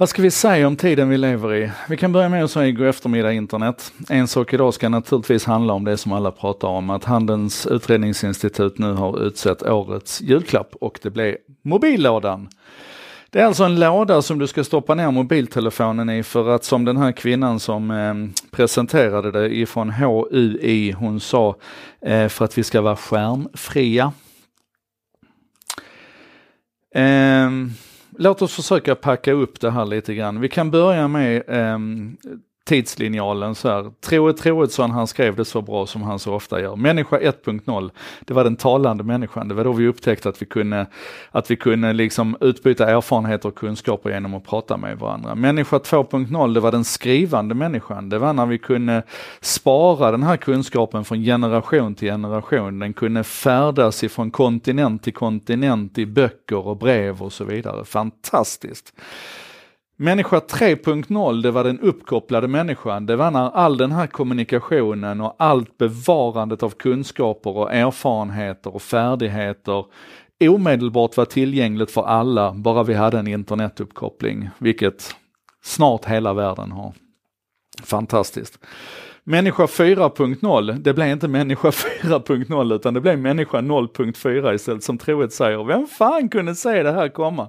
Vad 0.00 0.08
ska 0.08 0.22
vi 0.22 0.30
säga 0.30 0.66
om 0.66 0.76
tiden 0.76 1.08
vi 1.08 1.18
lever 1.18 1.54
i? 1.54 1.70
Vi 1.88 1.96
kan 1.96 2.12
börja 2.12 2.28
med 2.28 2.44
att 2.44 2.50
säga 2.50 2.70
god 2.70 2.86
eftermiddag 2.86 3.32
internet. 3.32 3.92
En 4.08 4.28
sak 4.28 4.52
idag 4.52 4.74
ska 4.74 4.88
naturligtvis 4.88 5.44
handla 5.44 5.72
om 5.72 5.84
det 5.84 5.96
som 5.96 6.12
alla 6.12 6.30
pratar 6.30 6.68
om, 6.68 6.90
att 6.90 7.04
Handelns 7.04 7.66
utredningsinstitut 7.66 8.78
nu 8.78 8.92
har 8.92 9.22
utsett 9.26 9.62
årets 9.62 10.20
julklapp 10.20 10.74
och 10.80 10.98
det 11.02 11.10
blev 11.10 11.36
mobillådan. 11.62 12.48
Det 13.30 13.40
är 13.40 13.44
alltså 13.44 13.64
en 13.64 13.80
låda 13.80 14.22
som 14.22 14.38
du 14.38 14.46
ska 14.46 14.64
stoppa 14.64 14.94
ner 14.94 15.10
mobiltelefonen 15.10 16.10
i 16.10 16.22
för 16.22 16.48
att 16.48 16.64
som 16.64 16.84
den 16.84 16.96
här 16.96 17.12
kvinnan 17.12 17.60
som 17.60 17.90
eh, 17.90 18.14
presenterade 18.50 19.30
det 19.30 19.54
ifrån 19.56 19.90
HUI, 19.90 20.92
hon 20.92 21.20
sa 21.20 21.56
eh, 22.02 22.28
för 22.28 22.44
att 22.44 22.58
vi 22.58 22.62
ska 22.62 22.80
vara 22.80 22.96
skärmfria. 22.96 24.12
Eh, 26.94 27.50
låt 28.18 28.42
oss 28.42 28.54
försöka 28.54 28.94
packa 28.94 29.32
upp 29.32 29.60
det 29.60 29.70
här 29.70 29.86
lite 29.86 30.14
grann. 30.14 30.40
Vi 30.40 30.48
kan 30.48 30.70
börja 30.70 31.08
med 31.08 31.42
ehm, 31.48 32.16
tidslinjalen 32.68 33.54
så 33.54 33.68
här. 33.68 33.90
Troe 34.00 34.32
Troedsson 34.32 34.90
han 34.90 35.06
skrev 35.06 35.36
det 35.36 35.44
så 35.44 35.62
bra 35.62 35.86
som 35.86 36.02
han 36.02 36.18
så 36.18 36.34
ofta 36.34 36.60
gör. 36.60 36.76
Människa 36.76 37.18
1.0, 37.18 37.90
det 38.20 38.34
var 38.34 38.44
den 38.44 38.56
talande 38.56 39.04
människan. 39.04 39.48
Det 39.48 39.54
var 39.54 39.64
då 39.64 39.72
vi 39.72 39.86
upptäckte 39.86 40.28
att 40.28 40.42
vi 40.42 40.46
kunde, 40.46 40.86
att 41.30 41.50
vi 41.50 41.56
kunde 41.56 41.92
liksom 41.92 42.36
utbyta 42.40 42.90
erfarenheter 42.90 43.48
och 43.48 43.54
kunskaper 43.54 44.10
genom 44.10 44.34
att 44.34 44.46
prata 44.46 44.76
med 44.76 44.98
varandra. 44.98 45.34
Människa 45.34 45.76
2.0, 45.76 46.54
det 46.54 46.60
var 46.60 46.72
den 46.72 46.84
skrivande 46.84 47.54
människan. 47.54 48.08
Det 48.08 48.18
var 48.18 48.32
när 48.32 48.46
vi 48.46 48.58
kunde 48.58 49.02
spara 49.40 50.10
den 50.10 50.22
här 50.22 50.36
kunskapen 50.36 51.04
från 51.04 51.22
generation 51.22 51.94
till 51.94 52.08
generation. 52.08 52.78
Den 52.78 52.92
kunde 52.92 53.24
färdas 53.24 54.04
ifrån 54.04 54.30
kontinent 54.30 55.02
till 55.02 55.14
kontinent 55.14 55.98
i 55.98 56.06
böcker 56.06 56.66
och 56.66 56.76
brev 56.76 57.22
och 57.22 57.32
så 57.32 57.44
vidare. 57.44 57.84
Fantastiskt. 57.84 58.92
Människa 60.00 60.38
3.0, 60.38 61.42
det 61.42 61.50
var 61.50 61.64
den 61.64 61.80
uppkopplade 61.80 62.48
människan. 62.48 63.06
Det 63.06 63.16
var 63.16 63.30
när 63.30 63.50
all 63.50 63.76
den 63.76 63.92
här 63.92 64.06
kommunikationen 64.06 65.20
och 65.20 65.34
allt 65.38 65.78
bevarandet 65.78 66.62
av 66.62 66.70
kunskaper 66.70 67.56
och 67.56 67.72
erfarenheter 67.74 68.74
och 68.74 68.82
färdigheter 68.82 69.84
omedelbart 70.40 71.16
var 71.16 71.24
tillgängligt 71.24 71.90
för 71.90 72.02
alla, 72.02 72.52
bara 72.52 72.82
vi 72.82 72.94
hade 72.94 73.18
en 73.18 73.26
internetuppkoppling, 73.26 74.50
vilket 74.58 75.16
snart 75.62 76.04
hela 76.04 76.32
världen 76.32 76.72
har. 76.72 76.92
Fantastiskt. 77.82 78.58
Människa 79.30 79.66
4.0, 79.66 80.72
det 80.72 80.94
blev 80.94 81.08
inte 81.08 81.28
människa 81.28 81.70
4.0 82.02 82.74
utan 82.74 82.94
det 82.94 83.00
blev 83.00 83.18
människa 83.18 83.58
0.4 83.58 84.54
istället 84.54 84.82
som 84.82 84.98
troet 84.98 85.32
säger. 85.32 85.64
Vem 85.64 85.86
fan 85.86 86.28
kunde 86.28 86.54
se 86.54 86.82
det 86.82 86.92
här 86.92 87.08
komma? 87.08 87.48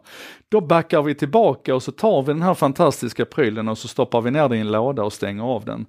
Då 0.51 0.61
backar 0.61 1.01
vi 1.01 1.15
tillbaka 1.15 1.75
och 1.75 1.83
så 1.83 1.91
tar 1.91 2.21
vi 2.21 2.33
den 2.33 2.41
här 2.41 2.53
fantastiska 2.53 3.25
prylen 3.25 3.67
och 3.67 3.77
så 3.77 3.87
stoppar 3.87 4.21
vi 4.21 4.31
ner 4.31 4.49
den 4.49 4.57
i 4.57 4.61
en 4.61 4.71
låda 4.71 5.03
och 5.03 5.13
stänger 5.13 5.43
av 5.43 5.65
den. 5.65 5.85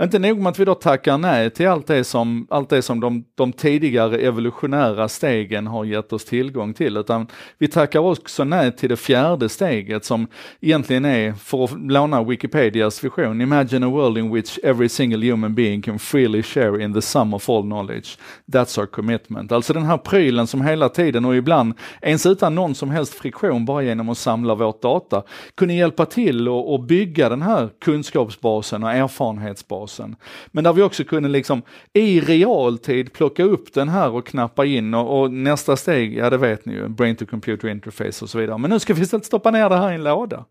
Inte 0.00 0.18
nog 0.18 0.38
med 0.38 0.50
att 0.50 0.58
vi 0.58 0.64
då 0.64 0.74
tackar 0.74 1.18
nej 1.18 1.50
till 1.50 1.68
allt 1.68 1.86
det 1.86 2.04
som, 2.04 2.46
allt 2.50 2.68
det 2.68 2.82
som 2.82 3.00
de, 3.00 3.24
de 3.34 3.52
tidigare 3.52 4.18
evolutionära 4.18 5.08
stegen 5.08 5.66
har 5.66 5.84
gett 5.84 6.12
oss 6.12 6.24
tillgång 6.24 6.74
till, 6.74 6.96
utan 6.96 7.26
vi 7.58 7.68
tackar 7.68 8.00
också 8.00 8.44
nej 8.44 8.76
till 8.76 8.88
det 8.88 8.96
fjärde 8.96 9.48
steget 9.48 10.04
som 10.04 10.26
egentligen 10.60 11.04
är, 11.04 11.32
för 11.32 11.64
att 11.64 11.90
låna 11.90 12.22
Wikipedias 12.22 13.04
vision, 13.04 13.40
imagine 13.40 13.86
a 13.86 13.90
world 13.90 14.18
in 14.18 14.34
which 14.34 14.58
every 14.62 14.88
single 14.88 15.26
human 15.34 15.54
being 15.54 15.82
can 15.82 15.98
freely 15.98 16.42
share 16.42 16.82
in 16.82 16.94
the 16.94 17.02
sum 17.02 17.34
of 17.34 17.50
all 17.50 17.62
knowledge. 17.62 18.18
That's 18.46 18.80
our 18.80 18.86
commitment. 18.86 19.52
Alltså 19.52 19.72
den 19.72 19.82
här 19.82 19.98
prylen 19.98 20.46
som 20.46 20.60
hela 20.60 20.88
tiden 20.88 21.24
och 21.24 21.36
ibland 21.36 21.74
ens 22.02 22.26
utan 22.26 22.54
någon 22.54 22.74
som 22.74 22.90
helst 22.90 23.14
friktion 23.14 23.64
bara 23.64 23.82
genom 23.82 24.08
att 24.08 24.18
samla 24.18 24.54
vårt 24.54 24.82
data, 24.82 25.22
kunde 25.54 25.74
hjälpa 25.74 26.06
till 26.06 26.48
och, 26.48 26.72
och 26.72 26.82
bygga 26.82 27.28
den 27.28 27.42
här 27.42 27.70
kunskapsbasen 27.80 28.82
och 28.82 28.92
erfarenhetsbasen. 28.92 30.16
Men 30.46 30.64
där 30.64 30.72
vi 30.72 30.82
också 30.82 31.04
kunde 31.04 31.28
liksom 31.28 31.62
i 31.92 32.20
realtid 32.20 33.12
plocka 33.12 33.42
upp 33.42 33.72
den 33.72 33.88
här 33.88 34.10
och 34.10 34.26
knappa 34.26 34.64
in 34.64 34.94
och, 34.94 35.20
och 35.20 35.32
nästa 35.32 35.76
steg, 35.76 36.16
ja 36.16 36.30
det 36.30 36.38
vet 36.38 36.66
ni 36.66 36.72
ju, 36.74 36.88
brain 36.88 37.16
to 37.16 37.26
computer 37.26 37.68
interface 37.68 38.24
och 38.24 38.30
så 38.30 38.38
vidare. 38.38 38.58
Men 38.58 38.70
nu 38.70 38.78
ska 38.78 38.94
vi 38.94 39.02
istället 39.02 39.26
stoppa 39.26 39.50
ner 39.50 39.68
det 39.68 39.76
här 39.76 39.92
i 39.92 39.94
en 39.94 40.04
låda. 40.04 40.44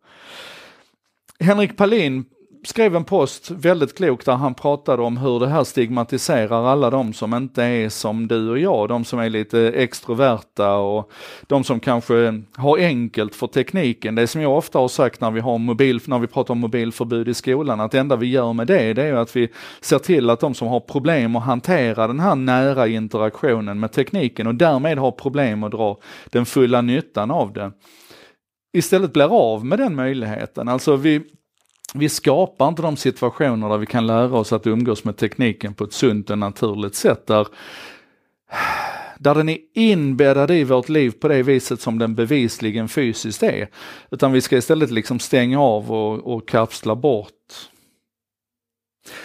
Henrik 1.39 1.77
Palin 1.77 2.25
skrev 2.63 2.96
en 2.96 3.03
post 3.03 3.51
väldigt 3.51 3.97
klok, 3.97 4.25
där 4.25 4.34
han 4.34 4.53
pratade 4.53 5.03
om 5.03 5.18
hur 5.18 5.40
det 5.40 5.47
här 5.47 5.63
stigmatiserar 5.63 6.66
alla 6.66 6.90
de 6.90 7.13
som 7.13 7.34
inte 7.34 7.63
är 7.63 7.90
som 7.90 8.28
du 8.28 8.50
och 8.50 8.59
jag, 8.59 8.90
de 8.90 9.06
som 9.06 9.19
är 9.19 9.29
lite 9.29 9.59
extroverta 9.59 10.75
och 10.75 11.12
de 11.47 11.63
som 11.63 11.79
kanske 11.79 12.44
har 12.56 12.78
enkelt 12.78 13.35
för 13.35 13.47
tekniken. 13.47 14.16
Det 14.16 14.28
som 14.28 14.41
jag 14.41 14.57
ofta 14.57 14.79
har 14.79 14.88
sagt 14.88 15.22
när 15.22 15.31
vi, 15.31 15.40
har 15.40 15.57
mobil, 15.57 16.00
när 16.06 16.19
vi 16.19 16.28
pratar 16.28 16.51
om 16.51 16.59
mobilförbud 16.59 17.28
i 17.28 17.34
skolan, 17.34 17.79
att 17.79 17.91
det 17.91 18.00
enda 18.00 18.16
vi 18.16 18.28
gör 18.28 18.53
med 18.53 18.68
det, 18.68 18.94
det 18.94 19.03
är 19.03 19.13
att 19.13 19.35
vi 19.35 19.50
ser 19.81 20.00
till 20.00 20.30
att 20.30 20.40
de 20.40 20.53
som 20.53 20.68
har 20.68 20.80
problem 20.80 21.35
att 21.35 21.44
hantera 21.44 22.07
den 22.07 22.19
här 22.19 22.35
nära 22.35 22.88
interaktionen 22.88 23.80
med 23.80 23.91
tekniken 23.91 24.47
och 24.47 24.56
därmed 24.56 24.97
har 24.97 25.12
problem 25.12 25.63
att 25.63 25.72
dra 25.72 25.97
den 26.25 26.45
fulla 26.45 26.81
nyttan 26.81 27.31
av 27.31 27.53
det 27.53 27.72
istället 28.74 29.13
blir 29.13 29.53
av 29.53 29.66
med 29.66 29.80
den 29.80 29.95
möjligheten. 29.95 30.68
Alltså 30.68 30.95
vi 30.95 31.24
vi 31.93 32.09
skapar 32.09 32.67
inte 32.67 32.81
de 32.81 32.97
situationer 32.97 33.69
där 33.69 33.77
vi 33.77 33.85
kan 33.85 34.07
lära 34.07 34.37
oss 34.37 34.53
att 34.53 34.67
umgås 34.67 35.03
med 35.03 35.17
tekniken 35.17 35.73
på 35.73 35.83
ett 35.83 35.93
sunt 35.93 36.29
och 36.29 36.37
naturligt 36.37 36.95
sätt 36.95 37.27
där, 37.27 37.47
där 39.19 39.35
den 39.35 39.49
är 39.49 39.57
inbäddad 39.73 40.51
i 40.51 40.63
vårt 40.63 40.89
liv 40.89 41.11
på 41.11 41.27
det 41.27 41.43
viset 41.43 41.81
som 41.81 41.99
den 41.99 42.15
bevisligen 42.15 42.87
fysiskt 42.87 43.43
är. 43.43 43.69
Utan 44.11 44.31
vi 44.31 44.41
ska 44.41 44.57
istället 44.57 44.91
liksom 44.91 45.19
stänga 45.19 45.61
av 45.61 45.91
och, 45.91 46.33
och 46.33 46.47
kapsla 46.47 46.95
bort. 46.95 47.31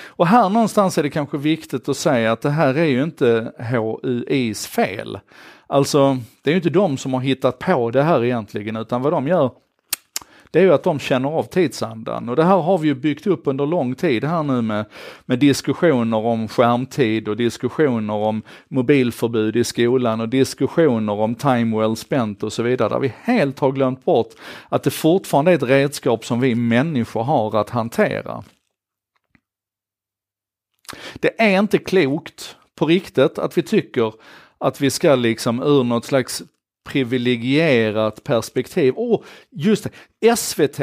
Och 0.06 0.26
här 0.26 0.48
någonstans 0.48 0.98
är 0.98 1.02
det 1.02 1.10
kanske 1.10 1.38
viktigt 1.38 1.88
att 1.88 1.96
säga 1.96 2.32
att 2.32 2.40
det 2.40 2.50
här 2.50 2.74
är 2.74 2.84
ju 2.84 3.02
inte 3.02 3.52
HUIs 3.58 4.66
fel. 4.66 5.18
Alltså, 5.66 6.18
det 6.42 6.50
är 6.50 6.52
ju 6.52 6.56
inte 6.56 6.70
de 6.70 6.98
som 6.98 7.14
har 7.14 7.20
hittat 7.20 7.58
på 7.58 7.90
det 7.90 8.02
här 8.02 8.24
egentligen, 8.24 8.76
utan 8.76 9.02
vad 9.02 9.12
de 9.12 9.28
gör 9.28 9.50
det 10.50 10.58
är 10.58 10.62
ju 10.62 10.72
att 10.72 10.82
de 10.82 10.98
känner 10.98 11.28
av 11.28 11.42
tidsandan. 11.42 12.28
Och 12.28 12.36
det 12.36 12.44
här 12.44 12.58
har 12.58 12.78
vi 12.78 12.88
ju 12.88 12.94
byggt 12.94 13.26
upp 13.26 13.42
under 13.44 13.66
lång 13.66 13.94
tid 13.94 14.24
här 14.24 14.42
nu 14.42 14.62
med, 14.62 14.84
med 15.26 15.38
diskussioner 15.38 16.16
om 16.18 16.48
skärmtid 16.48 17.28
och 17.28 17.36
diskussioner 17.36 18.14
om 18.14 18.42
mobilförbud 18.68 19.56
i 19.56 19.64
skolan 19.64 20.20
och 20.20 20.28
diskussioner 20.28 21.12
om 21.12 21.34
time 21.34 21.78
well 21.78 21.96
spent 21.96 22.42
och 22.42 22.52
så 22.52 22.62
vidare, 22.62 22.88
där 22.88 22.98
vi 22.98 23.12
helt 23.22 23.58
har 23.58 23.72
glömt 23.72 24.04
bort 24.04 24.34
att 24.68 24.82
det 24.82 24.90
fortfarande 24.90 25.50
är 25.50 25.54
ett 25.54 25.62
redskap 25.62 26.24
som 26.24 26.40
vi 26.40 26.54
människor 26.54 27.22
har 27.22 27.56
att 27.56 27.70
hantera. 27.70 28.44
Det 31.14 31.42
är 31.42 31.58
inte 31.58 31.78
klokt 31.78 32.56
på 32.74 32.86
riktigt 32.86 33.38
att 33.38 33.58
vi 33.58 33.62
tycker 33.62 34.12
att 34.58 34.80
vi 34.80 34.90
ska 34.90 35.14
liksom 35.14 35.62
ur 35.62 35.84
något 35.84 36.04
slags 36.04 36.42
privilegierat 36.88 38.24
perspektiv. 38.24 38.94
Och 38.94 39.24
just 39.50 39.86
det, 40.20 40.36
SVT, 40.36 40.80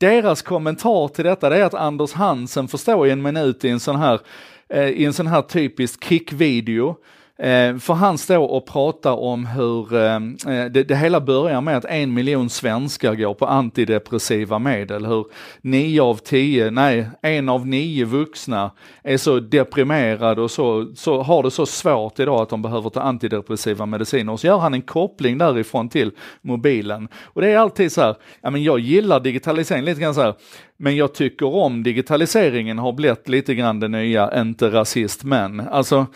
deras 0.00 0.42
kommentar 0.42 1.08
till 1.08 1.24
detta 1.24 1.48
det 1.48 1.56
är 1.56 1.64
att 1.64 1.74
Anders 1.74 2.12
Hansen 2.12 2.68
får 2.68 2.78
stå 2.78 3.06
i 3.06 3.10
en 3.10 3.22
minut 3.22 3.64
i 3.64 3.68
en 3.68 3.80
sån 3.80 3.96
här, 3.96 4.20
eh, 4.68 4.88
i 4.88 5.04
en 5.04 5.12
sån 5.12 5.26
här 5.26 5.42
typisk 5.42 6.04
kickvideo 6.04 6.96
Eh, 7.38 7.76
för 7.76 7.94
han 7.94 8.18
står 8.18 8.50
och 8.50 8.66
pratar 8.66 9.12
om 9.12 9.46
hur 9.46 9.94
eh, 9.94 10.14
eh, 10.14 10.64
det, 10.70 10.82
det, 10.82 10.96
hela 10.96 11.20
börjar 11.20 11.60
med 11.60 11.76
att 11.76 11.84
en 11.84 12.14
miljon 12.14 12.50
svenskar 12.50 13.14
går 13.14 13.34
på 13.34 13.46
antidepressiva 13.46 14.58
medel. 14.58 15.06
Hur 15.06 15.26
nio 15.60 16.02
av 16.02 16.14
tio, 16.14 16.70
nej, 16.70 17.08
en 17.22 17.48
av 17.48 17.66
nio 17.66 18.04
vuxna 18.04 18.70
är 19.02 19.16
så 19.16 19.40
deprimerade 19.40 20.42
och 20.42 20.50
så, 20.50 20.92
så 20.94 21.22
har 21.22 21.42
det 21.42 21.50
så 21.50 21.66
svårt 21.66 22.18
idag 22.18 22.40
att 22.40 22.48
de 22.48 22.62
behöver 22.62 22.90
ta 22.90 23.00
antidepressiva 23.00 23.86
mediciner. 23.86 24.32
Och 24.32 24.40
så 24.40 24.46
gör 24.46 24.58
han 24.58 24.74
en 24.74 24.82
koppling 24.82 25.38
därifrån 25.38 25.88
till 25.88 26.10
mobilen. 26.42 27.08
Och 27.24 27.40
det 27.40 27.50
är 27.50 27.58
alltid 27.58 27.92
så 27.92 28.00
här, 28.00 28.16
ja 28.40 28.50
men 28.50 28.62
jag 28.62 28.78
gillar 28.78 29.20
digitalisering 29.20 29.84
lite 29.84 30.00
grann 30.00 30.14
så 30.14 30.22
här, 30.22 30.34
men 30.76 30.96
jag 30.96 31.14
tycker 31.14 31.54
om 31.54 31.82
digitaliseringen 31.82 32.78
har 32.78 32.92
blivit 32.92 33.28
lite 33.28 33.54
grann 33.54 33.80
det 33.80 33.88
nya, 33.88 34.40
inte 34.40 34.70
rasist 34.70 35.24
men. 35.24 35.60
Alltså, 35.60 36.06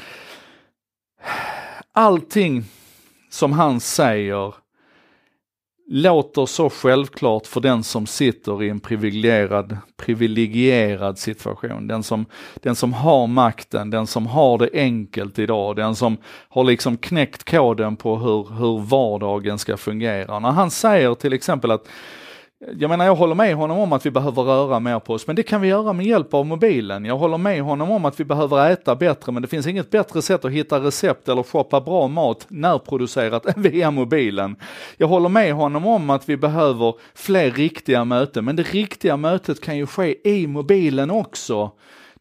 allting 1.92 2.64
som 3.30 3.52
han 3.52 3.80
säger 3.80 4.54
låter 5.92 6.46
så 6.46 6.70
självklart 6.70 7.46
för 7.46 7.60
den 7.60 7.82
som 7.82 8.06
sitter 8.06 8.62
i 8.62 8.68
en 8.68 8.80
privilegierad, 8.80 9.76
privilegierad 9.96 11.18
situation. 11.18 11.86
Den 11.86 12.02
som, 12.02 12.26
den 12.54 12.74
som 12.74 12.92
har 12.92 13.26
makten, 13.26 13.90
den 13.90 14.06
som 14.06 14.26
har 14.26 14.58
det 14.58 14.70
enkelt 14.72 15.38
idag, 15.38 15.76
den 15.76 15.96
som 15.96 16.16
har 16.48 16.64
liksom 16.64 16.96
knäckt 16.96 17.50
koden 17.50 17.96
på 17.96 18.16
hur, 18.16 18.58
hur 18.58 18.78
vardagen 18.78 19.58
ska 19.58 19.76
fungera. 19.76 20.38
När 20.38 20.50
han 20.50 20.70
säger 20.70 21.14
till 21.14 21.32
exempel 21.32 21.70
att 21.70 21.88
jag 22.78 22.90
menar, 22.90 23.04
jag 23.04 23.14
håller 23.14 23.34
med 23.34 23.54
honom 23.54 23.78
om 23.78 23.92
att 23.92 24.06
vi 24.06 24.10
behöver 24.10 24.42
röra 24.42 24.80
mer 24.80 24.98
på 24.98 25.14
oss, 25.14 25.26
men 25.26 25.36
det 25.36 25.42
kan 25.42 25.60
vi 25.60 25.68
göra 25.68 25.92
med 25.92 26.06
hjälp 26.06 26.34
av 26.34 26.46
mobilen. 26.46 27.04
Jag 27.04 27.16
håller 27.16 27.38
med 27.38 27.62
honom 27.62 27.90
om 27.90 28.04
att 28.04 28.20
vi 28.20 28.24
behöver 28.24 28.70
äta 28.70 28.96
bättre, 28.96 29.32
men 29.32 29.42
det 29.42 29.48
finns 29.48 29.66
inget 29.66 29.90
bättre 29.90 30.22
sätt 30.22 30.44
att 30.44 30.52
hitta 30.52 30.80
recept 30.80 31.28
eller 31.28 31.42
shoppa 31.42 31.80
bra 31.80 32.08
mat 32.08 32.46
närproducerat 32.48 33.46
än 33.56 33.62
via 33.62 33.90
mobilen. 33.90 34.56
Jag 34.96 35.08
håller 35.08 35.28
med 35.28 35.52
honom 35.54 35.86
om 35.86 36.10
att 36.10 36.28
vi 36.28 36.36
behöver 36.36 36.94
fler 37.14 37.50
riktiga 37.50 38.04
möten, 38.04 38.44
men 38.44 38.56
det 38.56 38.62
riktiga 38.62 39.16
mötet 39.16 39.60
kan 39.60 39.76
ju 39.76 39.86
ske 39.86 40.28
i 40.38 40.46
mobilen 40.46 41.10
också. 41.10 41.70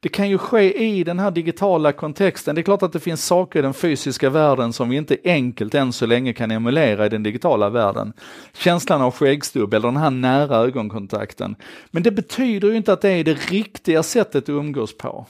Det 0.01 0.10
kan 0.10 0.30
ju 0.30 0.38
ske 0.38 0.86
i 0.86 1.04
den 1.04 1.19
här 1.19 1.31
digitala 1.31 1.92
kontexten. 1.92 2.56
Det 2.56 2.62
är 2.62 2.63
klart 2.63 2.84
att 2.84 2.94
det 2.94 3.00
finns 3.00 3.25
saker 3.25 3.60
i 3.60 3.62
den 3.62 3.74
fysiska 3.74 4.30
världen 4.30 4.74
som 4.74 4.90
vi 4.90 4.98
inte 4.98 5.18
enkelt 5.24 5.75
än 5.75 5.94
så 5.94 6.06
länge 6.06 6.34
kan 6.34 6.51
emulera 6.51 7.06
i 7.06 7.10
den 7.10 7.24
digitala 7.24 7.69
världen. 7.69 8.13
Känslan 8.54 9.01
av 9.01 9.12
skäggstubb 9.12 9.74
eller 9.74 9.88
den 9.88 9.98
här 9.98 10.10
nära 10.10 10.57
ögonkontakten. 10.57 11.56
Men 11.92 12.04
det 12.04 12.12
betyder 12.12 12.68
ju 12.68 12.78
inte 12.78 12.94
att 12.94 13.01
det 13.01 13.10
är 13.10 13.24
det 13.24 13.51
riktiga 13.51 14.04
sättet 14.04 14.44
att 14.44 14.50
umgås 14.50 14.98
på. 14.98 15.25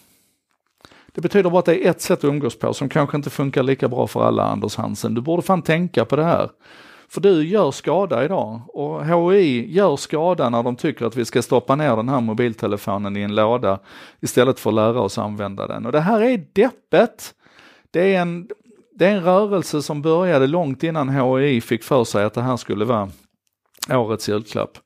Det 1.11 1.21
betyder 1.21 1.49
bara 1.49 1.59
att 1.59 1.65
det 1.65 1.85
är 1.85 1.89
ett 1.89 2.01
sätt 2.01 2.19
att 2.19 2.23
umgås 2.23 2.59
på 2.59 2.73
som 2.73 2.89
kanske 2.89 3.17
inte 3.17 3.29
funkar 3.29 3.63
lika 3.63 3.87
bra 3.87 4.07
för 4.07 4.23
alla, 4.23 4.43
Anders 4.43 4.75
Hansen. 4.75 5.13
Du 5.13 5.21
borde 5.21 5.41
fan 5.41 5.61
tänka 5.61 6.05
på 6.05 6.15
det 6.15 6.23
här. 6.23 6.49
För 7.09 7.21
du 7.21 7.47
gör 7.47 7.71
skada 7.71 8.25
idag 8.25 8.61
och 8.67 9.05
HI 9.05 9.73
gör 9.73 9.95
skada 9.95 10.49
när 10.49 10.63
de 10.63 10.75
tycker 10.75 11.05
att 11.05 11.15
vi 11.15 11.25
ska 11.25 11.41
stoppa 11.41 11.75
ner 11.75 11.95
den 11.95 12.09
här 12.09 12.21
mobiltelefonen 12.21 13.17
i 13.17 13.21
en 13.21 13.35
låda 13.35 13.79
istället 14.19 14.59
för 14.59 14.69
att 14.69 14.75
lära 14.75 15.01
oss 15.01 15.17
använda 15.17 15.67
den. 15.67 15.85
Och 15.85 15.91
det 15.91 15.99
här 15.99 16.21
är 16.21 16.45
deppet. 16.53 17.33
Det 17.91 18.15
är 18.15 18.21
en, 18.21 18.47
det 18.95 19.05
är 19.05 19.11
en 19.11 19.23
rörelse 19.23 19.81
som 19.81 20.01
började 20.01 20.47
långt 20.47 20.83
innan 20.83 21.09
HI 21.09 21.61
fick 21.61 21.83
för 21.83 22.03
sig 22.03 22.23
att 22.23 22.33
det 22.33 22.41
här 22.41 22.57
skulle 22.57 22.85
vara 22.85 23.09
årets 23.89 24.29
julklapp. 24.29 24.77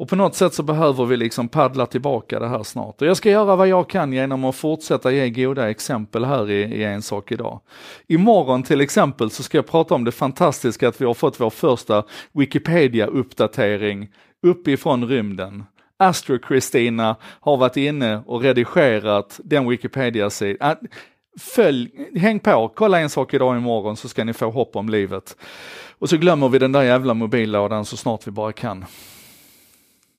Och 0.00 0.08
på 0.08 0.16
något 0.16 0.34
sätt 0.34 0.54
så 0.54 0.62
behöver 0.62 1.04
vi 1.04 1.16
liksom 1.16 1.48
paddla 1.48 1.86
tillbaka 1.86 2.38
det 2.38 2.48
här 2.48 2.62
snart. 2.62 3.02
Och 3.02 3.08
jag 3.08 3.16
ska 3.16 3.30
göra 3.30 3.56
vad 3.56 3.68
jag 3.68 3.88
kan 3.88 4.12
genom 4.12 4.44
att 4.44 4.56
fortsätta 4.56 5.12
ge 5.12 5.30
goda 5.30 5.70
exempel 5.70 6.24
här 6.24 6.50
i, 6.50 6.62
i 6.62 6.84
En 6.84 7.02
sak 7.02 7.32
idag. 7.32 7.60
Imorgon 8.08 8.62
till 8.62 8.80
exempel 8.80 9.30
så 9.30 9.42
ska 9.42 9.58
jag 9.58 9.66
prata 9.66 9.94
om 9.94 10.04
det 10.04 10.12
fantastiska 10.12 10.88
att 10.88 11.00
vi 11.00 11.04
har 11.04 11.14
fått 11.14 11.40
vår 11.40 11.50
första 11.50 12.04
Wikipedia-uppdatering 12.32 14.08
uppifrån 14.42 15.08
rymden. 15.08 15.64
Astro 15.96 16.38
Kristina 16.38 17.16
har 17.22 17.56
varit 17.56 17.76
inne 17.76 18.22
och 18.26 18.42
redigerat 18.42 19.40
den 19.44 19.68
Wikipedia-sidan. 19.68 20.70
Äh, 20.70 20.76
följ, 21.38 21.90
häng 22.16 22.38
på, 22.40 22.72
kolla 22.74 23.00
en 23.00 23.10
sak 23.10 23.34
idag 23.34 23.56
imorgon 23.56 23.96
så 23.96 24.08
ska 24.08 24.24
ni 24.24 24.32
få 24.32 24.50
hopp 24.50 24.76
om 24.76 24.88
livet. 24.88 25.36
Och 25.98 26.08
så 26.08 26.16
glömmer 26.16 26.48
vi 26.48 26.58
den 26.58 26.72
där 26.72 26.82
jävla 26.82 27.14
mobillådan 27.14 27.84
så 27.84 27.96
snart 27.96 28.26
vi 28.26 28.30
bara 28.30 28.52
kan. 28.52 28.84